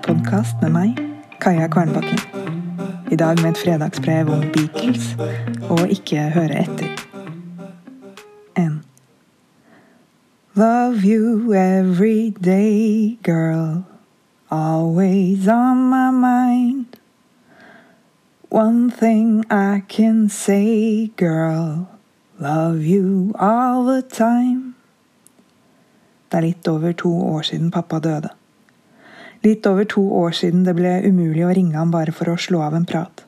[0.00, 0.98] podkast med meg,
[1.40, 2.18] Kaja Kvernbakken.
[3.10, 5.16] I dag med et fredagsbrev om Beatles
[5.70, 6.88] og ikke høre etter.
[8.56, 8.82] En.
[10.54, 13.84] Love you every day, girl.
[14.50, 16.86] Always on my mind.
[18.50, 21.88] One thing I can say, girl.
[22.38, 24.75] Love you all the time.
[26.28, 28.32] Det er litt over to år siden pappa døde.
[29.46, 32.62] Litt over to år siden det ble umulig å ringe ham bare for å slå
[32.66, 33.22] av en prat.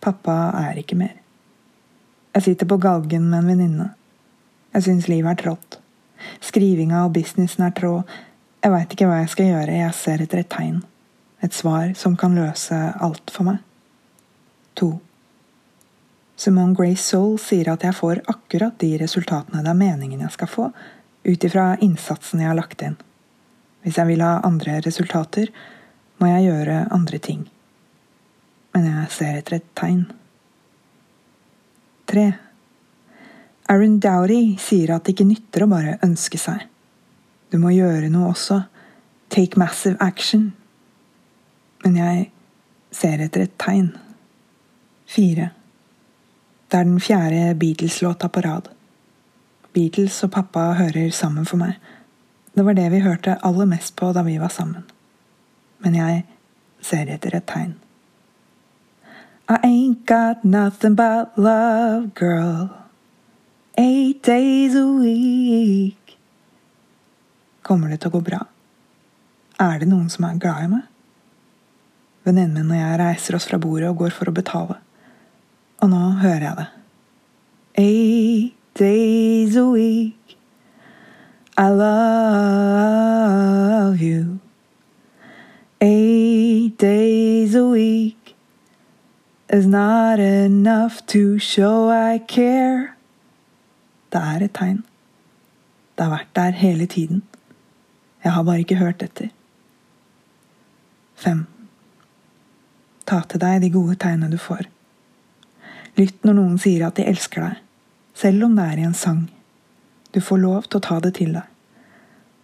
[0.00, 1.16] Pappa er ikke mer.
[2.34, 3.88] Jeg sitter på galgen med en venninne.
[4.74, 5.80] Jeg syns livet er trått.
[6.44, 7.98] Skrivinga og businessen er trå.
[8.62, 10.80] Jeg veit ikke hva jeg skal gjøre, jeg ser etter et tegn.
[11.44, 13.60] Et svar som kan løse alt for meg.
[14.78, 14.92] To.
[16.40, 20.48] Simone Grace Soul sier at jeg får akkurat de resultatene det er meningen jeg skal
[20.48, 20.68] få,
[21.24, 22.96] ut ifra innsatsen jeg har lagt inn.
[23.84, 25.50] Hvis jeg vil ha andre resultater,
[26.20, 27.44] må jeg gjøre andre ting.
[28.74, 30.02] Men jeg ser etter et tegn.
[32.10, 32.26] Tre.
[33.70, 36.66] Aaron Dowdy sier at det ikke nytter å bare ønske seg.
[37.50, 38.60] Du må gjøre noe også.
[39.30, 40.50] Take massive action.
[41.84, 42.26] Men jeg
[42.94, 43.92] ser etter et tegn.
[45.10, 45.50] Fire.
[46.70, 48.68] Det er den fjerde Beatles-låta på rad.
[49.72, 51.76] Beatles og pappa hører sammen for meg.
[52.54, 54.82] Det var det vi hørte aller mest på da vi var sammen.
[55.78, 56.24] Men jeg
[56.82, 57.76] ser etter et tegn.
[59.50, 62.70] I ain't got nothing but love, girl.
[63.78, 66.18] Eight days a week.
[67.62, 68.44] Kommer det til å gå bra?
[69.60, 70.86] Er det noen som er glad i meg?
[72.26, 74.78] Venninnen min og jeg reiser oss fra bordet og går for å betale.
[75.80, 76.70] Og nå hører jeg det.
[77.80, 80.36] Eight days a week.
[81.56, 83.10] I love
[84.00, 84.40] you.
[85.80, 88.34] Eight days a week
[89.48, 92.96] is not enough to show I care.
[94.12, 94.84] Det er et tegn.
[95.96, 97.22] Det har vært der hele tiden.
[98.24, 99.28] Jeg har bare ikke hørt etter.
[101.14, 101.46] Fem.
[103.06, 104.62] Ta til deg de gode tegnene du får.
[105.98, 107.56] Lytt når noen sier at de elsker deg,
[108.20, 109.30] selv om det er i en sang.
[110.14, 111.46] Du får lov til å ta det til deg.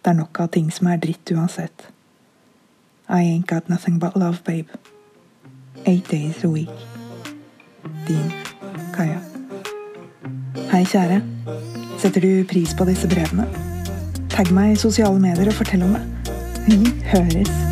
[0.01, 1.89] Det er nok av ting som er dritt uansett.
[3.07, 4.67] I ain't got nothing but love, babe.
[5.85, 6.73] Eight days a week.
[8.07, 8.31] Din
[8.95, 9.21] Kaja.
[10.71, 11.21] Hei, kjære.
[12.01, 13.47] Setter du pris på disse brevene?
[14.33, 16.03] Tagg meg i sosiale medier og fortell om det.
[16.67, 16.81] Vi
[17.13, 17.66] høres.